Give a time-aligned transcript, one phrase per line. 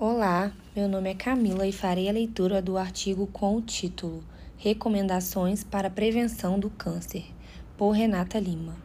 [0.00, 4.22] Olá, meu nome é Camila e farei a leitura do artigo com o título
[4.56, 7.24] Recomendações para a Prevenção do Câncer,
[7.76, 8.76] por Renata Lima.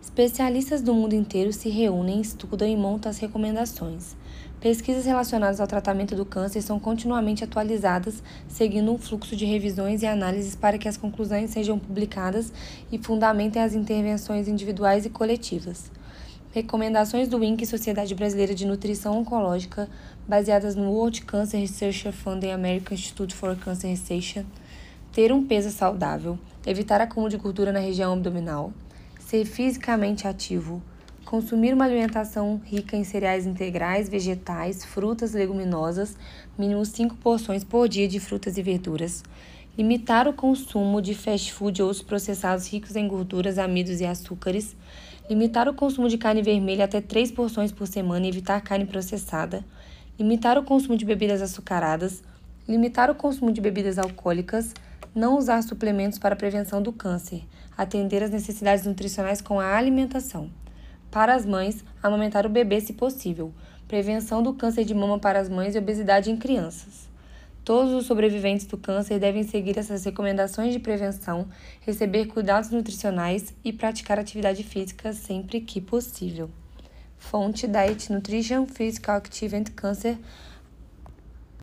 [0.00, 4.14] Especialistas do mundo inteiro se reúnem, estudam e montam as recomendações.
[4.60, 10.06] Pesquisas relacionadas ao tratamento do câncer são continuamente atualizadas, seguindo um fluxo de revisões e
[10.06, 12.52] análises para que as conclusões sejam publicadas
[12.92, 15.90] e fundamentem as intervenções individuais e coletivas.
[16.50, 19.86] Recomendações do INC Sociedade Brasileira de Nutrição Oncológica,
[20.26, 24.46] baseadas no World Cancer Research Fund e American Institute for Cancer Research.
[25.12, 28.72] Ter um peso saudável, evitar acúmulo de gordura na região abdominal,
[29.20, 30.82] ser fisicamente ativo,
[31.26, 36.16] consumir uma alimentação rica em cereais integrais, vegetais, frutas, leguminosas,
[36.56, 39.22] mínimo 5 porções por dia de frutas e verduras,
[39.78, 44.74] limitar o consumo de fast food ou os processados ricos em gorduras, amidos e açúcares,
[45.30, 49.64] limitar o consumo de carne vermelha até 3 porções por semana e evitar carne processada,
[50.18, 52.24] limitar o consumo de bebidas açucaradas,
[52.68, 54.74] limitar o consumo de bebidas alcoólicas,
[55.14, 57.44] não usar suplementos para prevenção do câncer,
[57.76, 60.50] atender às necessidades nutricionais com a alimentação.
[61.08, 63.54] Para as mães, amamentar o bebê se possível,
[63.86, 67.07] prevenção do câncer de mama para as mães e obesidade em crianças.
[67.68, 71.46] Todos os sobreviventes do câncer devem seguir essas recomendações de prevenção,
[71.82, 76.48] receber cuidados nutricionais e praticar atividade física sempre que possível.
[77.18, 80.16] Fonte Diet Nutrition Physical Active and Cancer